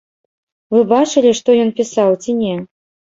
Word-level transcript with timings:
Вы 0.75 0.79
бачылі, 0.93 1.33
што 1.41 1.59
ён 1.67 1.73
пісаў, 1.81 2.09
ці 2.25 2.31
не? 2.43 2.55